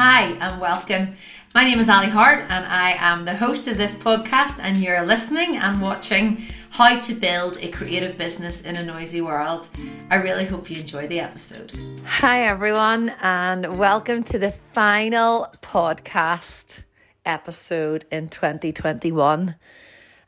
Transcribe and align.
Hi, 0.00 0.26
and 0.40 0.60
welcome. 0.60 1.16
My 1.56 1.64
name 1.64 1.80
is 1.80 1.88
Allie 1.88 2.06
Hart, 2.06 2.46
and 2.50 2.64
I 2.66 2.92
am 3.00 3.24
the 3.24 3.34
host 3.34 3.66
of 3.66 3.76
this 3.76 3.96
podcast. 3.96 4.60
And 4.60 4.76
you're 4.76 5.02
listening 5.02 5.56
and 5.56 5.82
watching 5.82 6.44
How 6.70 7.00
to 7.00 7.14
Build 7.14 7.58
a 7.60 7.68
Creative 7.70 8.16
Business 8.16 8.62
in 8.62 8.76
a 8.76 8.84
Noisy 8.84 9.20
World. 9.20 9.66
I 10.08 10.14
really 10.14 10.44
hope 10.44 10.70
you 10.70 10.76
enjoy 10.76 11.08
the 11.08 11.18
episode. 11.18 11.72
Hi, 12.04 12.46
everyone, 12.46 13.10
and 13.22 13.76
welcome 13.76 14.22
to 14.22 14.38
the 14.38 14.52
final 14.52 15.52
podcast 15.62 16.84
episode 17.24 18.04
in 18.12 18.28
2021. 18.28 19.56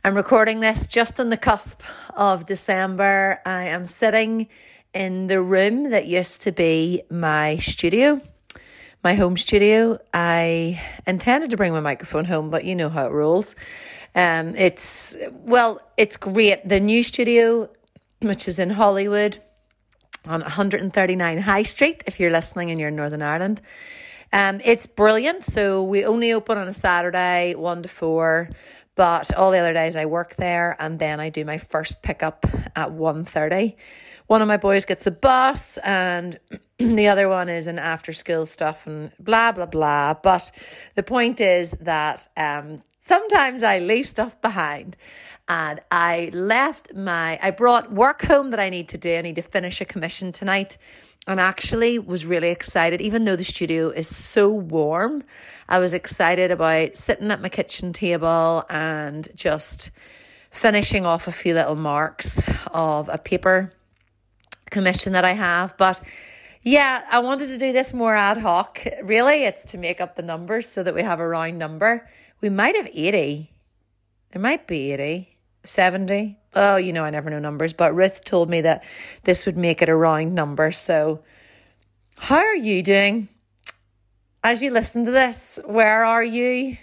I'm 0.05 0.17
recording 0.17 0.59
this 0.59 0.89
just 0.89 1.21
on 1.21 1.31
the 1.31 1.37
cusp 1.37 1.81
of 2.17 2.45
December. 2.45 3.41
I 3.47 3.67
am 3.67 3.87
sitting 3.87 4.49
in 4.93 5.29
the 5.29 5.41
room 5.41 5.91
that 5.91 6.09
used 6.09 6.43
to 6.43 6.51
be 6.51 7.05
my 7.09 7.59
studio 7.59 8.21
my 9.03 9.15
home 9.15 9.37
studio. 9.37 9.99
I 10.13 10.81
intended 11.07 11.51
to 11.51 11.57
bring 11.57 11.73
my 11.73 11.81
microphone 11.81 12.25
home, 12.25 12.51
but 12.51 12.65
you 12.65 12.75
know 12.75 12.89
how 12.89 13.07
it 13.07 13.13
rolls. 13.13 13.57
Um, 14.15 14.55
it's 14.57 15.17
well, 15.31 15.81
it's 15.97 16.17
great. 16.17 16.69
The 16.69 16.81
new 16.81 17.03
studio, 17.03 17.71
which 18.21 18.49
is 18.49 18.59
in 18.59 18.71
Holywood 18.71 19.39
on 20.27 20.41
139 20.43 21.39
High 21.39 21.63
Street, 21.63 22.05
if 22.07 22.21
you're 22.21 22.31
listening 22.31 22.71
and 22.71 22.79
you're 22.79 22.91
in 22.91 22.97
Northern 22.97 23.23
Ireland. 23.23 23.61
Um, 24.33 24.61
it's 24.65 24.87
brilliant. 24.87 25.45
So 25.45 25.83
we 25.83 26.05
only 26.05 26.33
open 26.33 26.59
on 26.59 26.69
a 26.69 26.73
Saturday, 26.73 27.55
one 27.55 27.83
to 27.83 27.89
four. 27.89 28.51
But 29.01 29.35
all 29.35 29.51
the 29.51 29.57
other 29.57 29.73
days 29.73 29.97
I 29.97 30.05
work 30.05 30.37
there 30.37 30.77
and 30.79 30.99
then 30.99 31.21
I 31.21 31.31
do 31.31 31.43
my 31.47 31.57
first 31.57 32.03
pickup 32.03 32.45
at 32.77 32.91
1.30. 32.91 33.75
One 34.27 34.43
of 34.43 34.49
my 34.49 34.59
boys 34.59 34.85
gets 34.85 35.07
a 35.07 35.11
bus 35.11 35.79
and 35.79 36.39
the 36.79 37.09
other 37.09 37.27
one 37.27 37.49
is 37.49 37.67
an 37.67 37.79
after 37.79 38.13
school 38.13 38.45
stuff 38.45 38.87
and 38.87 39.11
blah 39.19 39.53
blah 39.53 39.65
blah. 39.65 40.13
But 40.23 40.51
the 40.97 41.03
point 41.03 41.41
is 41.41 41.71
that 41.81 42.29
um, 42.37 42.77
sometimes 42.99 43.63
I 43.63 43.79
leave 43.79 44.07
stuff 44.07 44.39
behind 44.43 44.99
and 45.49 45.81
I 45.91 46.29
left 46.35 46.95
my 46.95 47.39
I 47.43 47.53
brought 47.53 47.91
work 47.91 48.21
home 48.27 48.51
that 48.51 48.61
I 48.61 48.69
need 48.69 48.91
to 48.91 48.99
do. 48.99 49.15
I 49.15 49.23
need 49.23 49.37
to 49.37 49.43
finish 49.43 49.81
a 49.81 49.87
commission 49.87 50.31
tonight 50.31 50.77
and 51.27 51.39
actually 51.39 51.99
was 51.99 52.25
really 52.25 52.51
excited 52.51 53.01
even 53.01 53.25
though 53.25 53.37
the 53.37 53.45
studio 53.45 53.91
is 53.91 54.09
so 54.09 54.51
warm 54.51 55.23
i 55.69 55.79
was 55.79 55.93
excited 55.93 56.51
about 56.51 56.95
sitting 56.97 57.31
at 57.31 57.43
my 57.43 57.49
kitchen 57.49 57.93
table 57.93 58.65
and 58.71 59.29
just 59.35 59.91
finishing 60.51 61.07
off 61.07 61.29
a 61.29 61.33
few 61.33 61.55
little 61.55 61.77
marks 61.77 62.43
of 62.73 63.09
a 63.09 63.19
paper 63.19 63.73
commission 64.71 65.13
that 65.13 65.25
i 65.25 65.33
have. 65.33 65.77
But 65.77 66.01
yeah 66.63 67.05
i 67.11 67.21
wanted 67.21 67.49
to 67.49 67.59
do 67.59 67.73
this 67.73 67.95
more 67.95 68.15
ad 68.15 68.39
hoc. 68.39 68.85
Really 69.03 69.45
it's 69.45 69.65
to 69.67 69.79
make 69.79 70.01
up 70.01 70.17
the 70.17 70.23
numbers 70.23 70.69
so 70.69 70.83
that 70.83 70.95
we 70.95 71.03
have 71.03 71.21
a 71.21 71.27
round 71.27 71.59
number. 71.59 72.09
We 72.41 72.51
might 72.51 72.75
have 72.77 72.89
80 72.93 73.51
there 74.33 74.43
might 74.43 74.67
be 74.67 74.93
80 74.93 75.37
70 75.65 76.40
oh, 76.55 76.77
you 76.77 76.93
know, 76.93 77.05
I 77.05 77.11
never 77.11 77.31
know 77.31 77.39
numbers, 77.39 77.73
but 77.73 77.95
Ruth 77.95 78.25
told 78.25 78.51
me 78.51 78.63
that 78.63 78.85
this 79.25 79.47
would 79.47 79.57
make 79.57 79.83
it 79.83 79.89
a 79.89 79.95
round 79.95 80.35
number. 80.35 80.73
So, 80.73 81.23
how 82.19 82.39
are 82.39 82.57
you 82.57 82.83
doing? 82.83 83.29
As 84.43 84.63
you 84.63 84.71
listen 84.71 85.05
to 85.05 85.11
this, 85.11 85.59
where 85.65 86.05
are 86.05 86.25
you? 86.25 86.77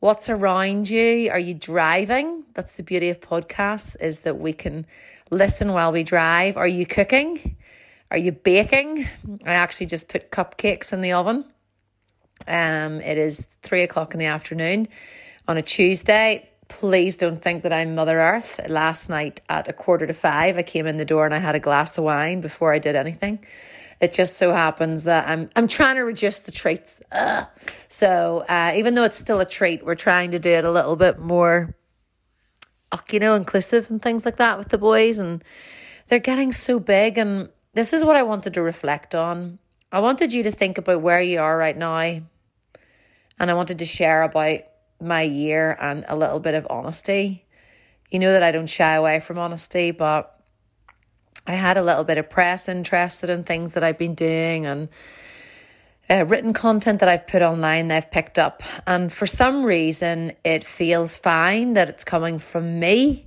What's 0.00 0.28
around 0.28 0.88
you? 0.88 1.30
Are 1.30 1.38
you 1.38 1.54
driving? 1.54 2.44
That's 2.54 2.74
the 2.74 2.82
beauty 2.82 3.10
of 3.10 3.20
podcasts 3.20 3.96
is 4.00 4.20
that 4.20 4.38
we 4.38 4.52
can 4.52 4.86
listen 5.30 5.72
while 5.72 5.92
we 5.92 6.04
drive. 6.04 6.56
Are 6.56 6.68
you 6.68 6.86
cooking? 6.86 7.56
Are 8.10 8.18
you 8.18 8.32
baking? 8.32 9.08
I 9.46 9.54
actually 9.54 9.86
just 9.86 10.08
put 10.08 10.30
cupcakes 10.30 10.92
in 10.92 11.00
the 11.00 11.12
oven. 11.12 11.44
Um, 12.46 13.00
it 13.00 13.18
is 13.18 13.48
three 13.62 13.82
o'clock 13.82 14.12
in 14.12 14.20
the 14.20 14.26
afternoon 14.26 14.88
on 15.48 15.56
a 15.56 15.62
Tuesday 15.62 16.50
please 16.74 17.16
don't 17.16 17.40
think 17.40 17.62
that 17.62 17.72
I'm 17.72 17.94
Mother 17.94 18.18
Earth. 18.18 18.60
Last 18.68 19.08
night 19.08 19.40
at 19.48 19.68
a 19.68 19.72
quarter 19.72 20.08
to 20.08 20.12
five, 20.12 20.58
I 20.58 20.64
came 20.64 20.88
in 20.88 20.96
the 20.96 21.04
door 21.04 21.24
and 21.24 21.32
I 21.32 21.38
had 21.38 21.54
a 21.54 21.60
glass 21.60 21.96
of 21.96 22.04
wine 22.04 22.40
before 22.40 22.74
I 22.74 22.80
did 22.80 22.96
anything. 22.96 23.46
It 24.00 24.12
just 24.12 24.36
so 24.38 24.52
happens 24.52 25.04
that 25.04 25.28
I'm 25.28 25.48
I'm 25.54 25.68
trying 25.68 25.94
to 25.94 26.00
reduce 26.00 26.40
the 26.40 26.50
treats. 26.50 27.00
Ugh. 27.12 27.46
So 27.88 28.44
uh, 28.48 28.72
even 28.74 28.96
though 28.96 29.04
it's 29.04 29.16
still 29.16 29.38
a 29.38 29.46
treat, 29.46 29.86
we're 29.86 29.94
trying 29.94 30.32
to 30.32 30.40
do 30.40 30.50
it 30.50 30.64
a 30.64 30.70
little 30.72 30.96
bit 30.96 31.20
more, 31.20 31.76
you 33.12 33.20
know, 33.20 33.36
inclusive 33.36 33.88
and 33.88 34.02
things 34.02 34.24
like 34.24 34.36
that 34.36 34.58
with 34.58 34.70
the 34.70 34.78
boys. 34.78 35.20
And 35.20 35.44
they're 36.08 36.18
getting 36.18 36.50
so 36.50 36.80
big. 36.80 37.18
And 37.18 37.50
this 37.74 37.92
is 37.92 38.04
what 38.04 38.16
I 38.16 38.24
wanted 38.24 38.54
to 38.54 38.62
reflect 38.62 39.14
on. 39.14 39.60
I 39.92 40.00
wanted 40.00 40.32
you 40.32 40.42
to 40.42 40.50
think 40.50 40.76
about 40.78 41.02
where 41.02 41.20
you 41.20 41.38
are 41.38 41.56
right 41.56 41.76
now, 41.76 41.98
and 41.98 42.28
I 43.38 43.54
wanted 43.54 43.78
to 43.78 43.86
share 43.86 44.24
about 44.24 44.73
my 45.00 45.22
year 45.22 45.76
and 45.80 46.04
a 46.08 46.16
little 46.16 46.40
bit 46.40 46.54
of 46.54 46.66
honesty. 46.70 47.44
You 48.10 48.18
know 48.18 48.32
that 48.32 48.42
I 48.42 48.52
don't 48.52 48.68
shy 48.68 48.94
away 48.94 49.20
from 49.20 49.38
honesty, 49.38 49.90
but 49.90 50.30
I 51.46 51.52
had 51.52 51.76
a 51.76 51.82
little 51.82 52.04
bit 52.04 52.18
of 52.18 52.30
press 52.30 52.68
interested 52.68 53.28
in 53.28 53.44
things 53.44 53.74
that 53.74 53.84
I've 53.84 53.98
been 53.98 54.14
doing 54.14 54.66
and 54.66 54.88
uh, 56.08 56.24
written 56.26 56.52
content 56.52 57.00
that 57.00 57.08
I've 57.08 57.26
put 57.26 57.42
online, 57.42 57.88
they've 57.88 58.10
picked 58.10 58.38
up. 58.38 58.62
And 58.86 59.12
for 59.12 59.26
some 59.26 59.64
reason, 59.64 60.32
it 60.44 60.64
feels 60.64 61.16
fine 61.16 61.74
that 61.74 61.88
it's 61.88 62.04
coming 62.04 62.38
from 62.38 62.78
me. 62.78 63.26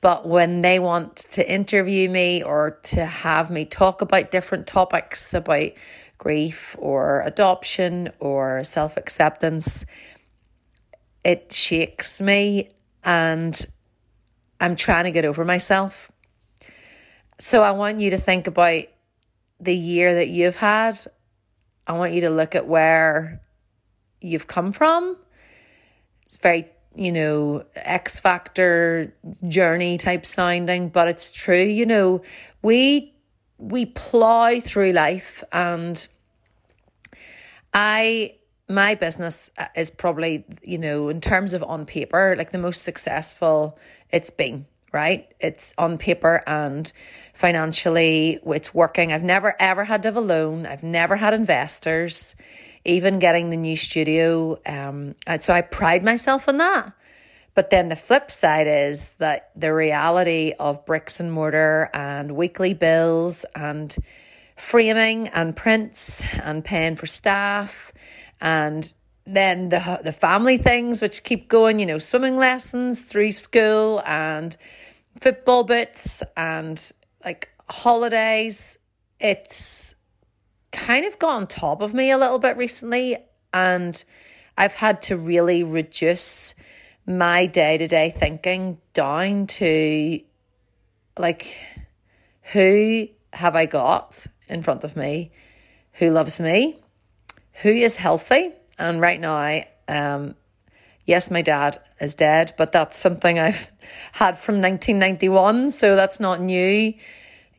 But 0.00 0.26
when 0.26 0.62
they 0.62 0.78
want 0.78 1.16
to 1.30 1.50
interview 1.50 2.08
me 2.08 2.42
or 2.42 2.78
to 2.84 3.04
have 3.04 3.50
me 3.50 3.64
talk 3.64 4.00
about 4.00 4.30
different 4.30 4.66
topics 4.66 5.34
about 5.34 5.70
grief 6.18 6.76
or 6.78 7.22
adoption 7.22 8.10
or 8.20 8.62
self 8.64 8.96
acceptance, 8.96 9.84
it 11.28 11.52
shakes 11.52 12.22
me 12.22 12.70
and 13.04 13.66
I'm 14.58 14.76
trying 14.76 15.04
to 15.04 15.10
get 15.10 15.26
over 15.26 15.44
myself. 15.44 16.10
So 17.38 17.62
I 17.62 17.72
want 17.72 18.00
you 18.00 18.12
to 18.12 18.16
think 18.16 18.46
about 18.46 18.84
the 19.60 19.76
year 19.76 20.14
that 20.14 20.28
you've 20.28 20.56
had. 20.56 20.98
I 21.86 21.98
want 21.98 22.14
you 22.14 22.22
to 22.22 22.30
look 22.30 22.54
at 22.54 22.66
where 22.66 23.42
you've 24.22 24.46
come 24.46 24.72
from. 24.72 25.18
It's 26.22 26.38
very, 26.38 26.66
you 26.96 27.12
know, 27.12 27.66
X 27.76 28.20
Factor 28.20 29.14
journey 29.46 29.98
type 29.98 30.24
sounding, 30.24 30.88
but 30.88 31.08
it's 31.08 31.30
true. 31.30 31.62
You 31.62 31.84
know, 31.84 32.22
we 32.62 33.12
we 33.58 33.84
plow 33.84 34.58
through 34.60 34.92
life 34.92 35.44
and 35.52 36.08
I 37.74 38.38
my 38.68 38.94
business 38.94 39.50
uh, 39.58 39.66
is 39.74 39.90
probably, 39.90 40.44
you 40.62 40.78
know, 40.78 41.08
in 41.08 41.20
terms 41.20 41.54
of 41.54 41.62
on 41.62 41.86
paper, 41.86 42.34
like 42.36 42.50
the 42.50 42.58
most 42.58 42.82
successful 42.82 43.78
it's 44.10 44.30
been, 44.30 44.66
right? 44.92 45.30
It's 45.40 45.74
on 45.78 45.98
paper 45.98 46.42
and 46.46 46.90
financially, 47.34 48.40
it's 48.46 48.74
working. 48.74 49.12
I've 49.12 49.22
never 49.22 49.54
ever 49.58 49.84
had 49.84 50.02
to 50.02 50.08
have 50.08 50.16
a 50.16 50.20
loan, 50.20 50.66
I've 50.66 50.82
never 50.82 51.16
had 51.16 51.34
investors, 51.34 52.36
even 52.84 53.18
getting 53.18 53.50
the 53.50 53.56
new 53.56 53.76
studio. 53.76 54.58
Um, 54.66 55.14
and 55.26 55.42
so 55.42 55.52
I 55.52 55.62
pride 55.62 56.04
myself 56.04 56.48
on 56.48 56.58
that. 56.58 56.92
But 57.54 57.70
then 57.70 57.88
the 57.88 57.96
flip 57.96 58.30
side 58.30 58.68
is 58.68 59.14
that 59.14 59.50
the 59.56 59.74
reality 59.74 60.52
of 60.60 60.86
bricks 60.86 61.18
and 61.18 61.32
mortar 61.32 61.90
and 61.92 62.36
weekly 62.36 62.72
bills 62.72 63.44
and 63.54 63.96
framing 64.56 65.28
and 65.28 65.56
prints 65.56 66.22
and 66.42 66.64
paying 66.64 66.94
for 66.94 67.06
staff 67.06 67.92
and 68.40 68.92
then 69.26 69.68
the 69.68 70.00
the 70.02 70.12
family 70.12 70.56
things 70.56 71.02
which 71.02 71.22
keep 71.22 71.48
going, 71.48 71.78
you 71.78 71.86
know, 71.86 71.98
swimming 71.98 72.36
lessons 72.36 73.02
through 73.02 73.32
school 73.32 74.02
and 74.06 74.56
football 75.20 75.64
bits 75.64 76.22
and 76.36 76.92
like 77.24 77.50
holidays. 77.68 78.78
It's 79.20 79.94
kind 80.72 81.04
of 81.04 81.18
got 81.18 81.36
on 81.36 81.46
top 81.46 81.82
of 81.82 81.92
me 81.92 82.10
a 82.10 82.18
little 82.18 82.38
bit 82.38 82.56
recently 82.56 83.16
and 83.52 84.02
I've 84.56 84.74
had 84.74 85.02
to 85.02 85.16
really 85.16 85.62
reduce 85.62 86.54
my 87.06 87.46
day-to-day 87.46 88.10
thinking 88.10 88.78
down 88.92 89.46
to 89.46 90.20
like 91.18 91.56
who 92.52 93.08
have 93.32 93.56
I 93.56 93.66
got 93.66 94.26
in 94.48 94.62
front 94.62 94.84
of 94.84 94.96
me 94.96 95.32
who 95.92 96.10
loves 96.10 96.40
me 96.40 96.78
who 97.62 97.70
is 97.70 97.96
healthy. 97.96 98.52
And 98.78 99.00
right 99.00 99.20
now, 99.20 99.62
um, 99.88 100.34
yes, 101.06 101.30
my 101.30 101.42
dad 101.42 101.78
is 102.00 102.14
dead, 102.14 102.52
but 102.56 102.72
that's 102.72 102.96
something 102.96 103.38
I've 103.38 103.70
had 104.12 104.38
from 104.38 104.60
1991. 104.60 105.72
So 105.72 105.96
that's 105.96 106.20
not 106.20 106.40
new. 106.40 106.94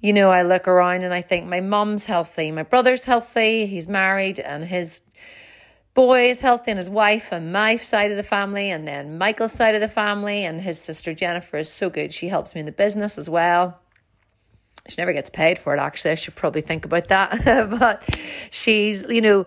You 0.02 0.14
know, 0.14 0.30
I 0.30 0.44
look 0.44 0.68
around 0.68 1.04
and 1.04 1.14
I 1.14 1.22
think 1.22 1.48
my 1.48 1.60
mum's 1.60 2.06
healthy, 2.06 2.52
my 2.52 2.64
brother's 2.64 3.04
healthy, 3.04 3.66
he's 3.66 3.86
married, 3.86 4.40
and 4.40 4.64
his 4.64 5.02
boy 5.94 6.30
is 6.30 6.40
healthy, 6.40 6.72
and 6.72 6.78
his 6.78 6.90
wife, 6.90 7.34
and 7.34 7.52
my 7.52 7.76
side 7.76 8.10
of 8.10 8.16
the 8.16 8.24
family, 8.24 8.70
and 8.70 8.88
then 8.88 9.18
Michael's 9.18 9.52
side 9.52 9.76
of 9.76 9.82
the 9.82 9.90
family, 9.90 10.46
and 10.46 10.62
his 10.62 10.80
sister 10.80 11.14
Jennifer 11.14 11.58
is 11.58 11.70
so 11.70 11.90
good. 11.90 12.14
She 12.14 12.30
helps 12.30 12.56
me 12.56 12.62
in 12.62 12.66
the 12.66 12.72
business 12.72 13.18
as 13.18 13.30
well. 13.30 13.78
She 14.90 14.96
never 14.98 15.14
gets 15.14 15.30
paid 15.30 15.60
for 15.60 15.74
it 15.76 15.80
actually. 15.80 16.12
I 16.12 16.16
should 16.16 16.36
probably 16.36 16.62
think 16.62 16.86
about 16.86 17.08
that. 17.10 17.70
But 17.80 18.04
she's 18.52 19.04
you 19.10 19.22
know 19.22 19.46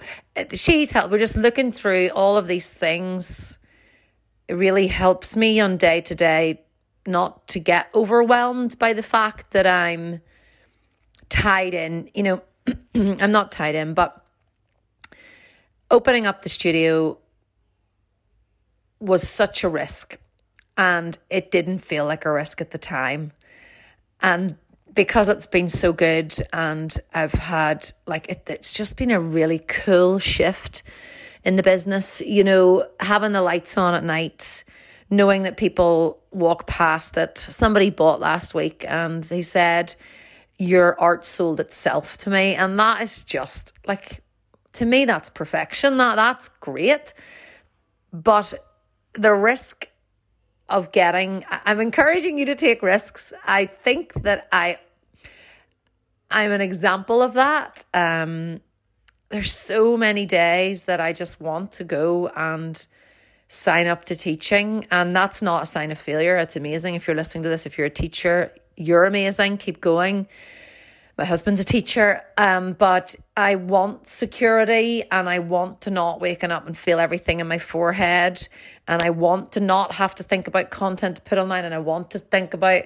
she's 0.53 0.91
helped. 0.91 1.11
We're 1.11 1.19
just 1.19 1.37
looking 1.37 1.73
through 1.73 2.11
all 2.15 2.37
of 2.37 2.47
these 2.47 2.73
things. 2.73 3.59
It 4.49 4.55
really 4.55 4.87
helps 4.87 5.37
me 5.37 5.61
on 5.61 5.77
day 5.77 6.01
to 6.03 6.15
day 6.15 6.63
not 7.07 7.49
to 7.49 7.59
get 7.59 7.89
overwhelmed 7.95 8.79
by 8.79 8.93
the 8.93 9.03
fact 9.03 9.51
that 9.51 9.67
i'm 9.67 10.21
tied 11.29 11.75
in 11.75 12.09
you 12.15 12.23
know 12.23 12.43
i'm 12.95 13.33
not 13.33 13.51
tied 13.51 13.75
in 13.75 13.93
but 13.93 14.25
opening 15.91 16.29
up 16.29 16.43
the 16.43 16.49
studio 16.49 17.19
was 19.01 19.29
such 19.29 19.65
a 19.65 19.69
risk 19.69 20.17
and 20.77 21.19
it 21.29 21.51
didn't 21.51 21.79
feel 21.79 22.07
like 22.07 22.25
a 22.25 22.33
risk 22.33 22.61
at 22.61 22.71
the 22.71 22.79
time. 22.79 23.33
And 24.21 24.57
because 24.95 25.29
it's 25.29 25.47
been 25.47 25.69
so 25.69 25.93
good 25.93 26.35
and 26.53 26.95
I've 27.15 27.33
had 27.33 27.91
like 28.07 28.29
it, 28.29 28.43
it's 28.47 28.75
just 28.75 28.97
been 28.97 29.11
a 29.11 29.21
really 29.21 29.59
cool 29.59 30.19
shift 30.19 30.83
in 31.45 31.57
the 31.57 31.63
business. 31.63 32.21
You 32.21 32.45
know, 32.45 32.87
having 33.01 33.33
the 33.33 33.43
lights 33.43 33.77
on 33.79 33.95
at 33.95 34.05
night, 34.05 34.65
knowing 35.11 35.43
that 35.43 35.57
people 35.57 36.23
walk 36.31 36.67
past 36.67 37.17
it. 37.17 37.39
Somebody 37.39 37.91
bought 37.91 38.21
last 38.21 38.55
week 38.55 38.85
and 38.89 39.25
they 39.25 39.43
said, 39.43 39.95
Your 40.59 40.99
art 41.01 41.25
sold 41.25 41.61
itself 41.61 42.17
to 42.19 42.31
me. 42.31 42.55
And 42.55 42.79
that 42.79 43.03
is 43.03 43.25
just 43.25 43.73
like 43.87 44.23
to 44.75 44.87
me, 44.87 45.05
that's 45.05 45.31
perfection. 45.31 45.99
That 45.99 46.17
that's 46.17 46.49
great. 46.49 47.15
But 48.13 48.55
the 49.15 49.33
risk 49.33 49.89
of 50.73 50.91
getting 50.91 51.45
I'm 51.49 51.81
encouraging 51.81 52.39
you 52.39 52.47
to 52.47 52.55
take 52.55 52.83
risks. 52.83 53.33
I 53.45 53.67
think 53.67 54.15
that 54.23 54.49
I 54.51 54.79
I'm 56.31 56.51
an 56.51 56.63
example 56.63 57.23
of 57.23 57.35
that. 57.35 57.85
Um 57.95 58.61
there's 59.29 59.53
so 59.53 59.97
many 59.97 60.27
days 60.27 60.85
that 60.85 61.01
I 61.01 61.13
just 61.13 61.41
want 61.41 61.73
to 61.73 61.85
go 61.85 62.29
and 62.35 62.85
sign 63.49 63.87
up 63.87 64.07
to 64.07 64.17
teaching 64.17 64.87
and 64.91 65.15
that's 65.15 65.43
not 65.43 65.63
a 65.63 65.67
sign 65.67 65.91
of 65.91 65.99
failure. 65.99 66.37
It's 66.39 66.57
amazing 66.57 66.95
if 66.95 67.07
you're 67.07 67.17
listening 67.17 67.43
to 67.45 67.51
this 67.51 67.67
if 67.67 67.77
you're 67.77 67.87
a 67.87 67.91
teacher, 67.91 68.51
you're 68.77 69.05
amazing, 69.05 69.59
keep 69.59 69.81
going 69.81 70.27
my 71.19 71.25
husband's 71.25 71.61
a 71.61 71.65
teacher, 71.65 72.23
um, 72.39 72.73
but 72.73 73.15
I 73.37 73.57
want 73.57 74.07
security 74.07 75.05
and 75.11 75.29
I 75.29 75.41
want 75.41 75.83
to 75.83 75.91
not 75.91 76.21
waking 76.21 76.51
up 76.51 76.67
and 76.67 76.77
feel 76.77 76.99
everything 76.99 77.41
in 77.41 77.47
my 77.47 77.59
forehead. 77.59 78.49
And 78.89 79.03
I 79.03 79.11
want 79.11 79.53
to 79.53 79.61
not 79.61 79.93
have 79.93 80.15
to 80.17 80.23
think 80.23 80.49
about 80.49 80.71
content 80.71 81.17
to 81.17 81.23
put 81.23 81.39
online. 81.39 81.65
And 81.65 81.75
I 81.75 81.81
want 81.81 82.11
to 82.13 82.19
think 82.19 82.55
about, 82.55 82.85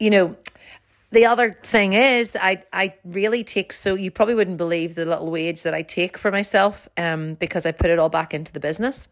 you 0.00 0.10
know, 0.10 0.36
the 1.12 1.26
other 1.26 1.52
thing 1.62 1.92
is 1.92 2.36
I, 2.38 2.64
I 2.72 2.94
really 3.04 3.44
take 3.44 3.72
so 3.72 3.94
you 3.94 4.10
probably 4.10 4.34
wouldn't 4.34 4.58
believe 4.58 4.96
the 4.96 5.04
little 5.04 5.30
wage 5.30 5.62
that 5.62 5.72
I 5.72 5.82
take 5.82 6.18
for 6.18 6.32
myself 6.32 6.88
um 6.96 7.34
because 7.34 7.64
I 7.64 7.72
put 7.72 7.90
it 7.90 7.98
all 7.98 8.08
back 8.08 8.34
into 8.34 8.52
the 8.52 8.60
business. 8.60 9.08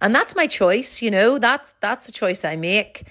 And 0.00 0.14
that's 0.14 0.34
my 0.34 0.48
choice, 0.48 1.00
you 1.00 1.10
know, 1.10 1.38
that's 1.38 1.74
that's 1.80 2.06
the 2.06 2.12
choice 2.12 2.44
I 2.44 2.56
make. 2.56 3.04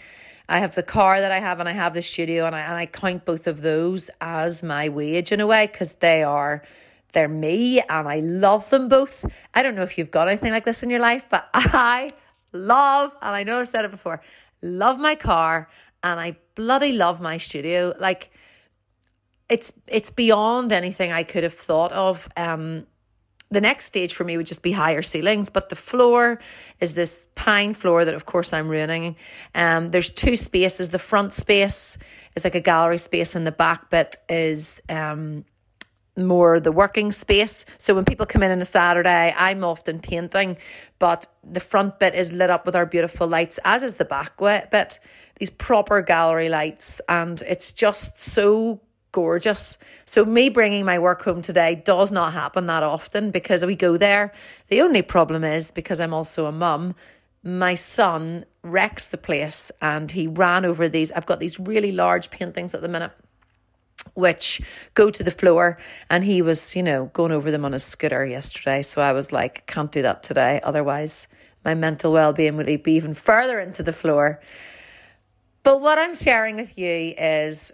I 0.50 0.60
have 0.60 0.76
the 0.76 0.84
car 0.84 1.22
that 1.22 1.32
I 1.32 1.40
have 1.40 1.60
and 1.60 1.70
I 1.70 1.72
have 1.72 1.94
the 1.94 2.02
studio 2.02 2.46
and 2.46 2.56
I 2.56 2.62
and 2.62 2.76
I 2.76 2.86
count 2.86 3.26
both 3.26 3.48
of 3.48 3.62
those 3.62 4.10
as 4.20 4.62
my 4.62 4.90
wage 4.90 5.32
in 5.32 5.40
a 5.40 5.48
way 5.48 5.68
because 5.68 5.96
they 5.96 6.24
are 6.24 6.64
they're 7.14 7.28
me 7.28 7.80
and 7.80 8.08
I 8.08 8.20
love 8.20 8.70
them 8.70 8.90
both. 8.90 9.26
I 9.54 9.64
don't 9.64 9.76
know 9.76 9.84
if 9.84 9.98
you've 9.98 10.12
got 10.12 10.28
anything 10.28 10.52
like 10.52 10.66
this 10.66 10.84
in 10.84 10.90
your 10.90 11.00
life, 11.00 11.28
but 11.30 11.48
I 11.54 12.14
love 12.52 13.16
and 13.22 13.36
I 13.36 13.44
know 13.44 13.60
I've 13.60 13.68
said 13.68 13.86
it 13.86 13.92
before, 13.92 14.22
love 14.62 15.00
my 15.00 15.16
car 15.16 15.70
and 16.04 16.20
I 16.20 16.38
bloody 16.56 16.92
love 16.92 17.22
my 17.22 17.38
studio. 17.38 17.94
Like 17.98 18.32
it's 19.50 19.74
it's 19.88 20.10
beyond 20.10 20.74
anything 20.74 21.12
I 21.12 21.24
could 21.24 21.44
have 21.44 21.54
thought 21.54 21.92
of. 21.94 22.28
Um 22.36 22.88
the 23.54 23.62
next 23.62 23.86
stage 23.86 24.14
for 24.14 24.24
me 24.24 24.38
would 24.38 24.46
just 24.46 24.64
be 24.64 24.72
higher 24.72 25.02
ceilings, 25.02 25.50
but 25.50 25.70
the 25.70 25.76
floor 25.76 26.40
is 26.80 26.96
this 26.96 27.28
pine 27.36 27.74
floor 27.74 28.06
that, 28.06 28.14
of 28.14 28.26
course, 28.26 28.54
I'm 28.54 28.68
ruining. 28.68 29.16
Um, 29.56 29.90
there's 29.90 30.10
two 30.10 30.36
spaces. 30.36 30.90
The 30.90 31.00
front 31.00 31.34
space 31.34 31.98
is 32.36 32.44
like 32.44 32.56
a 32.56 32.60
gallery 32.62 32.98
space, 32.98 33.36
and 33.36 33.48
the 33.48 33.52
back 33.52 33.90
bit 33.90 34.18
is 34.28 34.82
um, 34.90 35.46
more 36.18 36.60
the 36.60 36.72
working 36.72 37.12
space. 37.12 37.66
So 37.78 37.96
when 37.96 38.06
people 38.06 38.26
come 38.26 38.44
in 38.44 38.52
on 38.52 38.62
a 38.62 38.66
Saturday, 38.66 39.34
I'm 39.38 39.64
often 39.64 40.00
painting, 40.00 40.58
but 41.00 41.28
the 41.44 41.60
front 41.60 42.00
bit 42.00 42.14
is 42.16 42.32
lit 42.32 42.50
up 42.50 42.66
with 42.66 42.76
our 42.76 42.86
beautiful 42.86 43.28
lights, 43.28 43.60
as 43.64 43.84
is 43.84 43.96
the 43.96 44.06
back 44.06 44.38
bit. 44.38 45.00
These 45.40 45.50
proper 45.52 46.02
gallery 46.02 46.50
lights, 46.50 47.02
and 47.10 47.42
it's 47.48 47.74
just 47.74 48.18
so 48.18 48.82
gorgeous. 49.14 49.78
So 50.04 50.26
me 50.26 50.50
bringing 50.50 50.84
my 50.84 51.00
work 51.00 51.22
home 51.24 51.42
today 51.42 51.76
does 51.76 52.12
not 52.12 52.34
happen 52.34 52.66
that 52.66 52.84
often 52.84 53.32
because 53.32 53.66
we 53.66 53.76
go 53.76 53.96
there. 53.96 54.34
The 54.68 54.82
only 54.82 55.02
problem 55.02 55.46
is 55.46 55.72
because 55.72 56.02
I'm 56.02 56.14
also 56.14 56.46
a 56.46 56.52
mum, 56.52 56.96
my 57.44 57.76
son 57.76 58.44
wrecks 58.64 59.08
the 59.08 59.18
place 59.18 59.72
and 59.82 60.12
he 60.12 60.28
ran 60.28 60.66
over 60.66 60.90
these. 60.90 61.12
I've 61.12 61.26
got 61.26 61.40
these 61.40 61.60
really 61.60 61.94
large 61.94 62.30
paintings 62.30 62.74
at 62.74 62.82
the 62.82 62.90
minute 62.90 63.12
which 64.16 64.62
go 64.96 65.10
to 65.10 65.24
the 65.24 65.32
floor 65.32 65.78
and 66.10 66.24
he 66.24 66.42
was, 66.42 66.76
you 66.76 66.84
know, 66.84 67.06
going 67.14 67.32
over 67.32 67.52
them 67.52 67.64
on 67.64 67.72
his 67.72 67.86
scooter 67.86 68.26
yesterday. 68.26 68.82
So 68.82 69.02
I 69.02 69.14
was 69.14 69.32
like, 69.32 69.66
can't 69.66 69.92
do 69.92 70.02
that 70.02 70.24
today. 70.24 70.60
Otherwise, 70.64 71.28
my 71.64 71.74
mental 71.74 72.12
well-being 72.12 72.58
would 72.58 72.84
be 72.84 72.92
even 72.94 73.14
further 73.14 73.60
into 73.60 73.84
the 73.84 73.94
floor. 73.94 74.42
But 75.64 75.80
what 75.80 75.98
I'm 75.98 76.14
sharing 76.14 76.58
with 76.58 76.78
you 76.78 77.14
is 77.18 77.72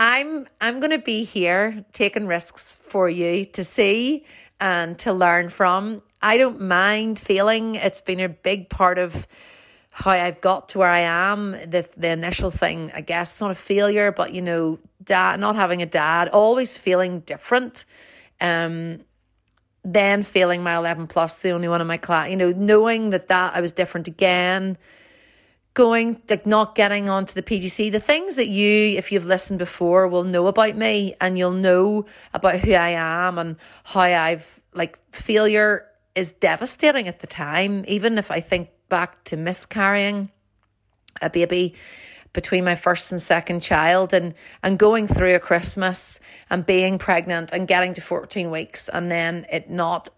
I'm 0.00 0.46
I'm 0.62 0.80
going 0.80 0.92
to 0.92 0.98
be 0.98 1.24
here 1.24 1.84
taking 1.92 2.26
risks 2.26 2.74
for 2.74 3.10
you 3.10 3.44
to 3.44 3.62
see 3.62 4.24
and 4.58 4.98
to 5.00 5.12
learn 5.12 5.50
from. 5.50 6.02
I 6.22 6.38
don't 6.38 6.62
mind 6.62 7.18
failing. 7.18 7.74
it's 7.74 8.00
been 8.00 8.18
a 8.18 8.30
big 8.30 8.70
part 8.70 8.98
of 8.98 9.28
how 9.90 10.12
I've 10.12 10.40
got 10.40 10.70
to 10.70 10.78
where 10.78 10.88
I 10.88 11.00
am. 11.00 11.50
The 11.50 11.86
the 11.98 12.08
initial 12.08 12.50
thing, 12.50 12.90
I 12.94 13.02
guess, 13.02 13.32
it's 13.32 13.40
not 13.42 13.50
a 13.50 13.54
failure, 13.54 14.10
but 14.10 14.32
you 14.32 14.40
know, 14.40 14.78
dad 15.04 15.38
not 15.38 15.54
having 15.54 15.82
a 15.82 15.86
dad, 15.86 16.30
always 16.30 16.78
feeling 16.78 17.20
different. 17.20 17.84
Um 18.40 19.00
then 19.84 20.22
feeling 20.22 20.62
my 20.62 20.76
11 20.76 21.08
plus 21.08 21.40
the 21.40 21.50
only 21.50 21.68
one 21.68 21.82
in 21.82 21.86
my 21.86 21.98
class, 21.98 22.30
you 22.30 22.36
know, 22.36 22.52
knowing 22.52 23.10
that 23.10 23.28
that 23.28 23.54
I 23.54 23.60
was 23.60 23.72
different 23.72 24.08
again 24.08 24.78
going 25.74 26.20
like 26.28 26.46
not 26.46 26.74
getting 26.74 27.08
onto 27.08 27.34
the 27.34 27.42
PGC, 27.42 27.92
the 27.92 28.00
things 28.00 28.36
that 28.36 28.48
you, 28.48 28.98
if 28.98 29.12
you've 29.12 29.26
listened 29.26 29.58
before, 29.58 30.08
will 30.08 30.24
know 30.24 30.46
about 30.46 30.76
me 30.76 31.14
and 31.20 31.38
you'll 31.38 31.52
know 31.52 32.06
about 32.34 32.58
who 32.60 32.72
I 32.72 32.90
am 32.90 33.38
and 33.38 33.56
how 33.84 34.00
I've 34.00 34.60
like 34.74 34.98
failure 35.12 35.86
is 36.14 36.32
devastating 36.32 37.08
at 37.08 37.20
the 37.20 37.26
time. 37.26 37.84
Even 37.86 38.18
if 38.18 38.30
I 38.30 38.40
think 38.40 38.70
back 38.88 39.22
to 39.24 39.36
miscarrying 39.36 40.30
a 41.22 41.30
baby 41.30 41.74
between 42.32 42.64
my 42.64 42.74
first 42.76 43.10
and 43.12 43.20
second 43.20 43.60
child 43.60 44.12
and 44.12 44.34
and 44.62 44.78
going 44.78 45.06
through 45.06 45.34
a 45.34 45.40
Christmas 45.40 46.20
and 46.48 46.64
being 46.64 46.98
pregnant 46.98 47.52
and 47.52 47.66
getting 47.66 47.94
to 47.94 48.00
14 48.00 48.50
weeks 48.50 48.88
and 48.88 49.10
then 49.10 49.46
it 49.50 49.70
not 49.70 50.10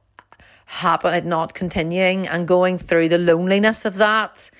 happen 0.66 1.14
it 1.14 1.25
not 1.25 1.54
continuing 1.54 2.26
and 2.26 2.47
going 2.47 2.78
through 2.78 3.09
the 3.09 3.18
loneliness 3.18 3.85
of 3.85 3.97
that 3.97 4.50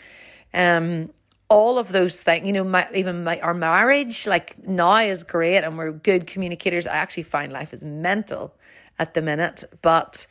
um, 0.55 1.11
all 1.49 1.79
of 1.79 1.93
those 1.93 2.21
things, 2.21 2.47
you 2.47 2.53
know, 2.53 2.65
my, 2.65 2.89
even 2.95 3.25
my, 3.25 3.39
our 3.41 3.55
marriage, 3.55 4.27
like 4.27 4.67
now 4.67 4.97
is 4.97 5.23
great 5.23 5.59
and 5.59 5.77
we're 5.77 5.93
good 5.93 6.27
communicators. 6.27 6.87
I 6.87 6.97
actually 6.97 7.25
find 7.25 7.53
life 7.53 7.73
is 7.73 7.85
mental 7.85 8.55
at 8.99 9.15
the 9.15 9.21
minute, 9.21 9.65
but 9.83 10.27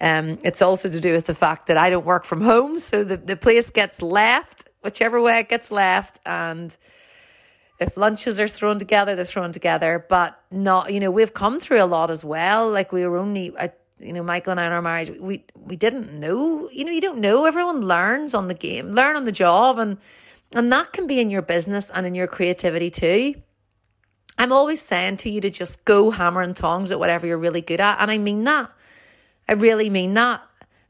um, 0.00 0.38
it's 0.42 0.62
also 0.62 0.88
to 0.88 1.00
do 1.00 1.12
with 1.12 1.26
the 1.26 1.34
fact 1.34 1.66
that 1.66 1.76
I 1.76 1.90
don't 1.90 2.06
work 2.06 2.24
from 2.24 2.40
home. 2.40 2.78
So 2.78 3.04
the, 3.04 3.18
the 3.18 3.36
place 3.36 3.70
gets 3.70 4.00
left, 4.00 4.68
whichever 4.82 5.20
way 5.20 5.40
it 5.40 5.48
gets 5.48 5.70
left. 5.70 6.20
And 6.24 6.74
if 7.78 7.96
lunches 7.96 8.40
are 8.40 8.48
thrown 8.48 8.78
together, 8.78 9.14
they're 9.14 9.24
thrown 9.24 9.52
together, 9.52 10.04
but 10.08 10.40
not, 10.50 10.92
you 10.92 11.00
know, 11.00 11.10
we've 11.10 11.34
come 11.34 11.60
through 11.60 11.82
a 11.82 11.86
lot 11.86 12.10
as 12.10 12.24
well. 12.24 12.70
Like 12.70 12.92
we 12.92 13.06
were 13.06 13.18
only, 13.18 13.52
I 13.58 13.72
you 14.02 14.12
know, 14.12 14.22
Michael 14.22 14.52
and 14.52 14.60
I 14.60 14.66
in 14.66 14.72
our 14.72 14.82
marriage, 14.82 15.10
we 15.18 15.44
we 15.54 15.76
didn't 15.76 16.12
know. 16.12 16.68
You 16.70 16.84
know, 16.84 16.92
you 16.92 17.00
don't 17.00 17.18
know. 17.18 17.44
Everyone 17.44 17.80
learns 17.80 18.34
on 18.34 18.48
the 18.48 18.54
game, 18.54 18.92
learn 18.92 19.16
on 19.16 19.24
the 19.24 19.32
job, 19.32 19.78
and 19.78 19.98
and 20.54 20.70
that 20.72 20.92
can 20.92 21.06
be 21.06 21.20
in 21.20 21.30
your 21.30 21.42
business 21.42 21.90
and 21.94 22.06
in 22.06 22.14
your 22.14 22.26
creativity 22.26 22.90
too. 22.90 23.34
I'm 24.38 24.52
always 24.52 24.82
saying 24.82 25.18
to 25.18 25.30
you 25.30 25.40
to 25.42 25.50
just 25.50 25.84
go 25.84 26.10
hammer 26.10 26.40
and 26.40 26.56
tongs 26.56 26.90
at 26.90 26.98
whatever 26.98 27.26
you're 27.26 27.38
really 27.38 27.60
good 27.60 27.80
at, 27.80 28.00
and 28.00 28.10
I 28.10 28.18
mean 28.18 28.44
that. 28.44 28.70
I 29.48 29.52
really 29.52 29.90
mean 29.90 30.14
that. 30.14 30.42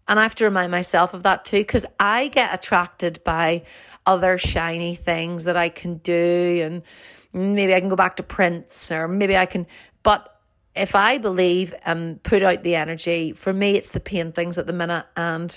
And 0.09 0.19
I 0.19 0.25
have 0.25 0.35
to 0.37 0.45
remind 0.45 0.73
myself 0.73 1.15
of 1.15 1.23
that 1.23 1.45
too, 1.45 1.59
because 1.59 1.87
I 1.99 2.29
get 2.29 2.53
attracted 2.53 3.23
by 3.25 3.63
other 4.05 4.37
shiny 4.37 4.95
things 4.95 5.45
that 5.45 5.57
I 5.57 5.69
can 5.69 5.99
do, 5.99 6.61
and 6.65 7.55
maybe 7.57 7.75
I 7.75 7.81
can 7.81 7.89
go 7.89 7.97
back 7.97 8.17
to 8.17 8.23
prints, 8.23 8.91
or 8.91 9.07
maybe 9.07 9.37
I 9.37 9.47
can. 9.47 9.67
But 10.03 10.29
if 10.75 10.95
I 10.95 11.19
believe 11.19 11.75
and 11.85 12.23
put 12.23 12.43
out 12.43 12.63
the 12.63 12.77
energy, 12.77 13.33
for 13.33 13.53
me, 13.53 13.77
it's 13.77 13.91
the 13.91 14.01
paintings 14.01 14.59
at 14.59 14.67
the 14.67 14.73
minute. 14.73 15.07
And 15.17 15.57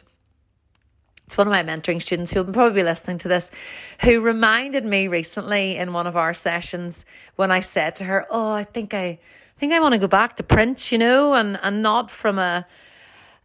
it's 1.25 1.37
one 1.37 1.47
of 1.47 1.51
my 1.51 1.63
mentoring 1.63 2.01
students 2.01 2.31
who 2.31 2.43
will 2.43 2.53
probably 2.53 2.81
be 2.81 2.83
listening 2.83 3.17
to 3.19 3.27
this, 3.27 3.49
who 4.01 4.21
reminded 4.21 4.85
me 4.85 5.07
recently 5.07 5.75
in 5.75 5.93
one 5.93 6.05
of 6.05 6.15
our 6.15 6.33
sessions 6.33 7.05
when 7.35 7.49
I 7.49 7.61
said 7.61 7.95
to 7.97 8.03
her, 8.03 8.27
"Oh, 8.29 8.51
I 8.51 8.63
think 8.63 8.93
I, 8.93 9.05
I 9.05 9.19
think 9.57 9.73
I 9.73 9.79
want 9.79 9.93
to 9.93 9.99
go 9.99 10.07
back 10.07 10.35
to 10.37 10.43
print, 10.43 10.91
you 10.91 10.97
know, 10.97 11.33
and 11.33 11.59
and 11.63 11.81
not 11.81 12.11
from 12.11 12.37
a 12.37 12.67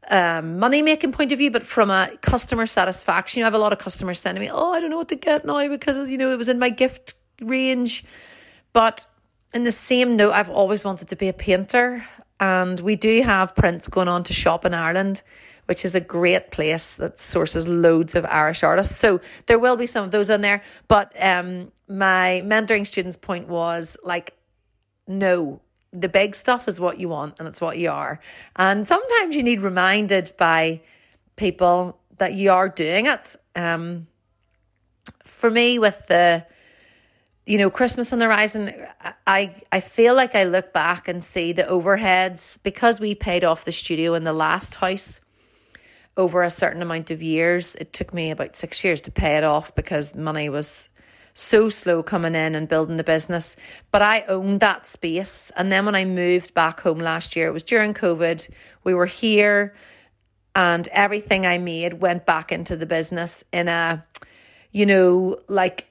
um, 0.09 0.59
money 0.59 0.83
making 0.83 1.12
point 1.12 1.33
of 1.33 1.39
view, 1.39 1.50
but 1.50 1.62
from 1.62 1.89
a 1.89 2.11
customer 2.21 2.67
satisfaction. 2.67 3.39
You 3.39 3.45
know, 3.45 3.47
I 3.47 3.50
have 3.50 3.55
a 3.55 3.59
lot 3.59 3.73
of 3.73 3.79
customers 3.79 4.21
sending 4.21 4.43
me, 4.43 4.50
"Oh, 4.53 4.73
I 4.73 4.81
don't 4.81 4.91
know 4.91 4.99
what 4.99 5.09
to 5.09 5.17
get 5.17 5.47
now 5.47 5.67
because 5.69 6.11
you 6.11 6.19
know 6.19 6.33
it 6.33 6.37
was 6.37 6.50
in 6.50 6.59
my 6.59 6.69
gift 6.69 7.15
range," 7.41 8.05
but 8.75 9.07
in 9.52 9.64
the 9.64 9.71
same 9.71 10.16
note, 10.16 10.33
I've 10.33 10.50
always 10.50 10.85
wanted 10.85 11.09
to 11.09 11.16
be 11.16 11.28
a 11.28 11.33
painter, 11.33 12.04
and 12.38 12.78
we 12.80 12.97
do 12.97 13.23
have 13.23 13.54
prints 13.54 13.88
going 13.88 14.09
on 14.09 14.25
to 14.25 14.33
shop 14.33 14.64
in 14.64 14.75
Ireland 14.75 15.23
which 15.71 15.85
is 15.85 15.95
a 15.95 16.00
great 16.00 16.50
place 16.50 16.97
that 16.97 17.21
sources 17.21 17.69
loads 17.69 18.16
of 18.16 18.26
Irish 18.26 18.64
artists. 18.64 18.97
So 18.97 19.21
there 19.47 19.57
will 19.57 19.76
be 19.76 19.87
some 19.87 20.04
of 20.04 20.11
those 20.11 20.28
in 20.28 20.40
there. 20.40 20.62
But 20.88 21.12
um, 21.23 21.71
my 21.88 22.42
mentoring 22.45 22.85
students' 22.85 23.16
point 23.16 23.47
was 23.47 23.97
like, 24.02 24.35
no, 25.07 25.61
the 25.92 26.09
big 26.09 26.35
stuff 26.35 26.66
is 26.66 26.80
what 26.80 26.99
you 26.99 27.09
want 27.09 27.38
and 27.38 27.47
it's 27.47 27.61
what 27.61 27.78
you 27.78 27.88
are. 27.88 28.19
And 28.57 28.88
sometimes 28.88 29.37
you 29.37 29.45
need 29.45 29.61
reminded 29.61 30.33
by 30.37 30.80
people 31.37 32.00
that 32.19 32.35
you 32.35 32.50
are 32.50 32.69
doing 32.69 33.07
it. 33.07 33.37
Um, 33.54 34.09
for 35.23 35.52
me, 35.52 35.78
with 35.78 36.04
the 36.09 36.45
you 37.50 37.59
know, 37.59 37.69
Christmas 37.69 38.12
on 38.12 38.21
the 38.21 38.26
horizon, 38.26 38.73
I, 39.26 39.57
I 39.73 39.80
feel 39.80 40.14
like 40.14 40.37
I 40.37 40.45
look 40.45 40.73
back 40.73 41.09
and 41.09 41.23
see 41.23 41.50
the 41.50 41.64
overheads 41.64 42.62
because 42.62 43.00
we 43.00 43.16
paid 43.16 43.42
off 43.42 43.64
the 43.64 43.73
studio 43.73 44.14
in 44.14 44.23
the 44.23 44.33
last 44.33 44.76
house 44.76 45.21
over 46.16 46.42
a 46.42 46.50
certain 46.50 46.80
amount 46.80 47.11
of 47.11 47.25
years. 47.25 47.75
It 47.75 47.92
took 47.92 48.14
me 48.14 48.30
about 48.30 48.54
six 48.54 48.85
years 48.85 49.00
to 49.00 49.11
pay 49.11 49.37
it 49.37 49.42
off 49.42 49.75
because 49.75 50.14
money 50.14 50.49
was 50.49 50.90
so 51.35 51.69
slow 51.69 52.04
coming 52.04 52.37
in 52.37 52.54
and 52.54 52.69
building 52.69 52.99
the 52.99 53.02
business. 53.02 53.57
But 53.90 54.02
I 54.02 54.21
owned 54.28 54.61
that 54.61 54.87
space. 54.87 55.50
And 55.57 55.73
then 55.73 55.85
when 55.87 55.97
I 55.97 56.04
moved 56.04 56.54
back 56.54 56.78
home 56.78 57.00
last 57.00 57.35
year, 57.35 57.49
it 57.49 57.52
was 57.52 57.64
during 57.64 57.95
COVID. 57.95 58.49
We 58.85 58.95
were 58.95 59.07
here 59.07 59.75
and 60.54 60.87
everything 60.92 61.47
I 61.47 61.59
made 61.59 61.95
went 61.95 62.26
back 62.26 62.52
into 62.52 62.76
the 62.76 62.87
business 62.87 63.42
in 63.52 63.66
a, 63.66 64.07
you 64.71 64.87
know, 64.87 65.40
like 65.49 65.89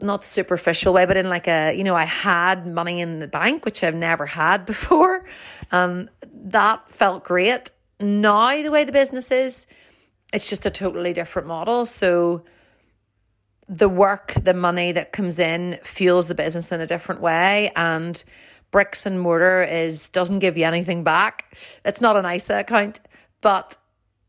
not 0.00 0.24
superficial 0.24 0.92
way, 0.92 1.06
but 1.06 1.16
in 1.16 1.28
like 1.28 1.48
a, 1.48 1.72
you 1.76 1.84
know, 1.84 1.94
I 1.94 2.04
had 2.04 2.66
money 2.66 3.00
in 3.00 3.18
the 3.18 3.28
bank, 3.28 3.64
which 3.64 3.82
I've 3.82 3.94
never 3.94 4.26
had 4.26 4.64
before. 4.64 5.24
Um, 5.72 6.08
that 6.32 6.88
felt 6.88 7.24
great 7.24 7.70
now 8.00 8.62
the 8.62 8.70
way 8.70 8.84
the 8.84 8.92
business 8.92 9.30
is, 9.30 9.66
it's 10.32 10.48
just 10.48 10.66
a 10.66 10.70
totally 10.70 11.12
different 11.12 11.48
model. 11.48 11.86
So 11.86 12.44
the 13.68 13.88
work, 13.88 14.34
the 14.34 14.54
money 14.54 14.92
that 14.92 15.12
comes 15.12 15.38
in 15.38 15.78
fuels 15.82 16.28
the 16.28 16.34
business 16.34 16.72
in 16.72 16.80
a 16.80 16.86
different 16.86 17.20
way 17.20 17.70
and 17.76 18.22
bricks 18.70 19.06
and 19.06 19.20
mortar 19.20 19.62
is 19.62 20.08
doesn't 20.10 20.38
give 20.38 20.56
you 20.56 20.64
anything 20.64 21.04
back. 21.04 21.56
It's 21.84 22.00
not 22.00 22.16
an 22.16 22.24
ISA 22.24 22.60
account, 22.60 23.00
but 23.40 23.76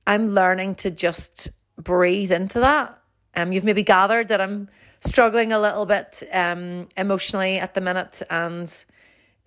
I'm 0.08 0.28
learning 0.28 0.76
to 0.76 0.92
just 0.92 1.50
breathe 1.78 2.32
into 2.32 2.60
that. 2.62 3.02
Um 3.36 3.54
you've 3.54 3.64
maybe 3.64 3.84
gathered 3.84 4.30
that 4.30 4.42
I'm 4.42 4.70
struggling 5.02 5.52
a 5.52 5.60
little 5.60 5.86
bit 5.86 6.24
um 6.32 6.88
emotionally 6.98 7.58
at 7.60 7.74
the 7.74 7.82
minute. 7.82 8.22
And 8.30 8.86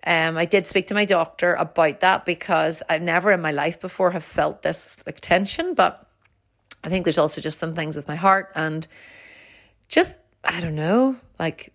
um, 0.05 0.37
I 0.37 0.45
did 0.45 0.67
speak 0.67 0.87
to 0.87 0.93
my 0.93 1.05
doctor 1.05 1.53
about 1.53 2.01
that 2.01 2.25
because 2.25 2.83
I've 2.89 3.01
never 3.01 3.31
in 3.31 3.41
my 3.41 3.51
life 3.51 3.79
before 3.79 4.11
have 4.11 4.23
felt 4.23 4.61
this 4.61 4.97
like 5.05 5.21
tension, 5.21 5.75
but 5.75 6.05
I 6.83 6.89
think 6.89 7.05
there's 7.05 7.17
also 7.17 7.39
just 7.39 7.59
some 7.59 7.73
things 7.73 7.95
with 7.95 8.07
my 8.07 8.15
heart 8.15 8.51
and 8.55 8.85
just 9.87 10.17
I 10.43 10.59
don't 10.59 10.75
know, 10.75 11.15
like 11.39 11.71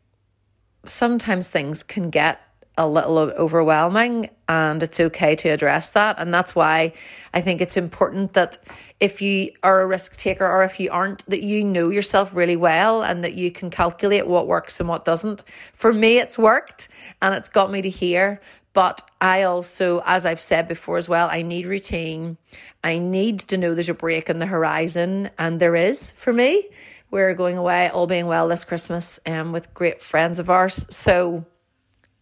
sometimes 0.85 1.49
things 1.49 1.83
can 1.83 2.11
get 2.11 2.41
a 2.79 2.89
little 2.89 3.19
overwhelming 3.19 4.31
and 4.49 4.83
it's 4.85 5.01
okay 5.01 5.35
to 5.35 5.49
address 5.49 5.89
that. 5.89 6.17
And 6.19 6.33
that's 6.33 6.55
why 6.55 6.95
I 7.35 7.41
think 7.41 7.61
it's 7.61 7.77
important 7.77 8.35
that 8.35 8.57
if 9.01 9.21
you 9.21 9.51
are 9.65 9.83
a 9.83 9.87
risk 9.87 10.17
taker 10.17 10.47
or 10.47 10.63
if 10.63 10.79
you 10.79 10.89
aren't 10.91 11.27
that 11.27 11.43
you 11.43 11.65
know 11.65 11.89
yourself 11.89 12.35
really 12.35 12.57
well 12.57 13.03
and 13.03 13.25
that 13.25 13.35
you 13.35 13.51
can 13.51 13.69
calculate 13.69 14.29
what 14.29 14.47
works 14.47 14.79
and 14.79 14.89
what 14.89 15.05
doesn't. 15.05 15.43
For 15.75 15.93
me 15.93 16.19
it's 16.19 16.39
worked 16.39 16.89
and 17.21 17.35
it's 17.35 17.49
got 17.49 17.71
me 17.71 17.83
to 17.83 17.91
here. 17.91 18.41
But 18.73 19.03
I 19.21 19.43
also 19.43 20.01
as 20.07 20.25
I've 20.25 20.41
said 20.41 20.69
before 20.69 20.99
as 20.99 21.09
well 21.09 21.29
I 21.29 21.43
need 21.43 21.67
routine. 21.67 22.39
I 22.85 22.99
need 22.99 23.41
to 23.41 23.59
know 23.59 23.75
there's 23.75 23.89
a 23.89 23.95
break 23.95 24.31
in 24.31 24.39
the 24.39 24.47
horizon 24.47 25.31
and 25.37 25.59
there 25.59 25.75
is 25.75 26.13
for 26.13 26.33
me. 26.33 26.69
We're 27.11 27.35
going 27.35 27.57
away 27.57 27.89
all 27.89 28.07
being 28.07 28.29
well 28.29 28.47
this 28.47 28.65
Christmas 28.65 29.19
um, 29.27 29.51
with 29.51 29.75
great 29.75 30.01
friends 30.01 30.39
of 30.39 30.49
ours. 30.49 30.87
So 30.95 31.45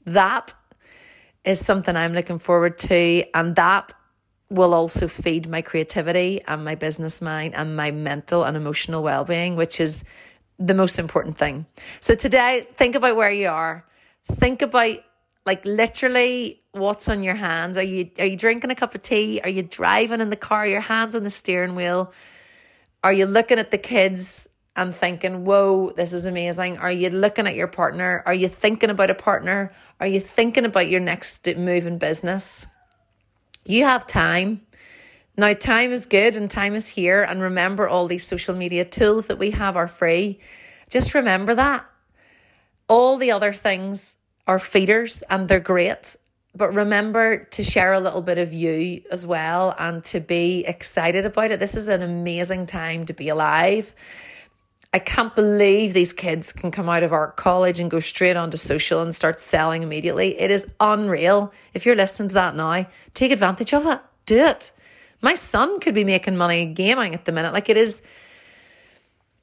that 0.07 0.55
is 1.45 1.65
something 1.65 1.95
I'm 1.95 2.13
looking 2.13 2.39
forward 2.39 2.79
to. 2.81 3.25
And 3.35 3.55
that 3.57 3.93
will 4.49 4.75
also 4.75 5.09
feed 5.09 5.49
my 5.49 5.61
creativity 5.61 6.41
and 6.47 6.65
my 6.65 6.75
business 6.75 7.21
mind 7.21 7.55
and 7.55 7.77
my 7.77 7.91
mental 7.91 8.45
and 8.45 8.57
emotional 8.57 9.03
well 9.03 9.25
being, 9.25 9.57
which 9.57 9.81
is 9.81 10.05
the 10.59 10.75
most 10.75 10.99
important 10.99 11.37
thing. 11.37 11.67
So 12.01 12.15
today, 12.15 12.67
think 12.77 12.95
about 12.95 13.17
where 13.17 13.31
you 13.31 13.49
are. 13.49 13.85
Think 14.25 14.63
about 14.63 14.99
like 15.45 15.65
literally 15.65 16.63
what's 16.73 17.09
on 17.09 17.23
your 17.23 17.35
hands. 17.35 17.77
Are 17.77 17.83
you 17.83 18.11
are 18.19 18.27
you 18.27 18.37
drinking 18.37 18.71
a 18.71 18.75
cup 18.75 18.95
of 18.95 19.03
tea? 19.03 19.41
Are 19.43 19.51
you 19.51 19.63
driving 19.63 20.21
in 20.21 20.31
the 20.31 20.37
car? 20.37 20.67
Your 20.67 20.81
hands 20.81 21.15
on 21.15 21.25
the 21.25 21.31
steering 21.31 21.75
wheel? 21.75 22.13
Are 23.05 23.13
you 23.13 23.27
looking 23.27 23.59
at 23.59 23.71
the 23.71 23.79
kids 23.79 24.49
and 24.77 24.95
thinking, 24.95 25.45
whoa, 25.45 25.91
this 25.91 26.13
is 26.13 26.27
amazing? 26.27 26.77
Are 26.79 26.93
you 26.93 27.11
looking 27.11 27.47
at 27.47 27.55
your 27.55 27.67
partner? 27.67 28.23
Are 28.27 28.35
you 28.35 28.49
thinking 28.49 28.91
about 28.91 29.11
a 29.11 29.15
partner? 29.15 29.73
Are 30.01 30.07
you 30.07 30.21
thinking 30.21 30.65
about 30.65 30.89
your 30.89 31.01
next 31.01 31.47
move 31.57 31.87
in 31.87 31.99
business? 31.99 32.67
You 33.65 33.85
have 33.85 34.07
time. 34.07 34.61
Now, 35.37 35.53
time 35.55 35.93
is 35.93 36.07
good 36.07 36.37
and 36.37 36.51
time 36.51 36.75
is 36.75 36.89
here. 36.89 37.23
And 37.23 37.43
remember, 37.43 37.89
all 37.89 38.07
these 38.07 38.27
social 38.27 38.55
media 38.55 38.85
tools 38.85 39.27
that 39.27 39.39
we 39.39 39.51
have 39.51 39.77
are 39.77 39.89
free. 39.89 40.41
Just 40.91 41.15
remember 41.15 41.55
that. 41.55 41.85
All 42.89 43.17
the 43.17 43.33
other 43.33 43.53
things 43.53 44.17
are 44.47 44.59
feeders 44.59 45.23
and 45.29 45.49
they're 45.49 45.61
great. 45.61 46.17
But 46.55 46.73
remember 46.73 47.45
to 47.45 47.63
share 47.63 47.93
a 47.93 48.01
little 48.01 48.23
bit 48.23 48.39
of 48.39 48.53
you 48.53 49.03
as 49.11 49.27
well 49.27 49.75
and 49.79 50.03
to 50.05 50.21
be 50.21 50.65
excited 50.67 51.27
about 51.27 51.51
it. 51.51 51.61
This 51.61 51.75
is 51.75 51.89
an 51.89 52.03
amazing 52.03 52.65
time 52.65 53.05
to 53.07 53.13
be 53.13 53.29
alive. 53.29 53.95
I 54.97 54.99
can't 54.99 55.35
believe 55.35 55.93
these 55.93 56.15
kids 56.15 56.55
can 56.55 56.71
come 56.71 56.89
out 56.89 57.03
of 57.03 57.13
art 57.13 57.37
college 57.37 57.81
and 57.81 57.91
go 57.91 58.01
straight 58.01 58.35
onto 58.35 58.57
social 58.57 59.03
and 59.03 59.15
start 59.15 59.39
selling 59.39 59.83
immediately. 59.83 60.41
It 60.41 60.51
is 60.51 60.67
unreal. 60.81 61.53
If 61.75 61.85
you're 61.85 61.95
listening 61.95 62.31
to 62.31 62.35
that 62.37 62.57
now, 62.57 62.87
take 63.13 63.31
advantage 63.31 63.75
of 63.75 63.85
it. 63.85 64.01
Do 64.25 64.39
it. 64.39 64.71
My 65.21 65.35
son 65.35 65.81
could 65.81 65.93
be 65.93 66.03
making 66.03 66.39
money 66.39 66.65
gaming 66.65 67.13
at 67.13 67.27
the 67.27 67.33
minute. 67.33 67.53
Like 67.53 67.69
it 67.69 67.77
is 67.77 68.01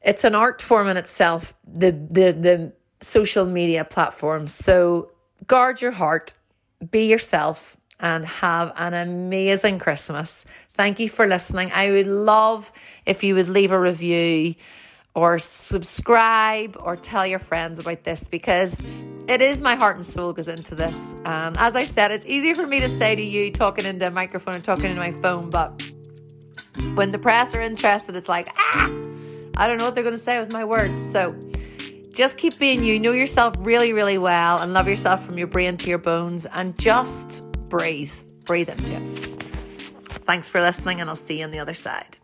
it's 0.01 0.23
an 0.23 0.33
art 0.33 0.59
form 0.59 0.87
in 0.87 0.97
itself, 0.97 1.53
the 1.67 1.91
the 1.91 2.31
the 2.31 2.73
social 2.99 3.45
media 3.45 3.85
platforms. 3.85 4.55
So 4.55 5.11
guard 5.45 5.83
your 5.83 5.91
heart, 5.91 6.33
be 6.89 7.05
yourself, 7.05 7.77
and 7.99 8.25
have 8.25 8.73
an 8.75 8.95
amazing 8.95 9.77
Christmas. 9.77 10.45
Thank 10.73 10.99
you 10.99 11.09
for 11.09 11.27
listening. 11.27 11.69
I 11.75 11.91
would 11.91 12.07
love 12.07 12.71
if 13.05 13.23
you 13.23 13.35
would 13.35 13.49
leave 13.49 13.71
a 13.71 13.79
review 13.79 14.55
or 15.15 15.39
subscribe 15.39 16.77
or 16.79 16.95
tell 16.95 17.25
your 17.25 17.39
friends 17.39 17.79
about 17.79 18.03
this 18.03 18.27
because 18.27 18.81
it 19.27 19.41
is 19.41 19.61
my 19.61 19.75
heart 19.75 19.95
and 19.95 20.05
soul 20.05 20.33
goes 20.33 20.47
into 20.47 20.75
this. 20.75 21.15
And 21.25 21.55
as 21.57 21.75
I 21.75 21.83
said, 21.83 22.11
it's 22.11 22.25
easier 22.25 22.55
for 22.55 22.65
me 22.65 22.79
to 22.79 22.89
say 22.89 23.15
to 23.15 23.21
you 23.21 23.51
talking 23.51 23.85
into 23.85 24.07
a 24.07 24.11
microphone 24.11 24.55
and 24.55 24.63
talking 24.63 24.85
into 24.85 24.99
my 24.99 25.11
phone, 25.11 25.49
but 25.49 25.81
when 26.95 27.11
the 27.11 27.19
press 27.19 27.55
are 27.55 27.61
interested, 27.61 28.15
it's 28.15 28.29
like, 28.29 28.49
ah, 28.57 28.91
I 29.57 29.67
don't 29.67 29.77
know 29.77 29.85
what 29.85 29.95
they're 29.95 30.03
going 30.03 30.15
to 30.15 30.21
say 30.21 30.39
with 30.39 30.49
my 30.49 30.65
words. 30.65 30.99
So 30.99 31.29
just 32.11 32.37
keep 32.37 32.57
being 32.59 32.83
you. 32.83 32.99
Know 32.99 33.11
yourself 33.11 33.55
really, 33.59 33.93
really 33.93 34.17
well 34.17 34.59
and 34.59 34.73
love 34.73 34.87
yourself 34.87 35.25
from 35.25 35.37
your 35.37 35.47
brain 35.47 35.77
to 35.77 35.89
your 35.89 35.99
bones 35.99 36.45
and 36.47 36.77
just 36.77 37.51
breathe. 37.69 38.13
Breathe 38.45 38.69
into 38.69 38.93
it. 38.93 39.05
Thanks 40.25 40.49
for 40.49 40.61
listening, 40.61 41.01
and 41.01 41.09
I'll 41.09 41.15
see 41.15 41.39
you 41.39 41.43
on 41.43 41.51
the 41.51 41.59
other 41.59 41.73
side. 41.73 42.17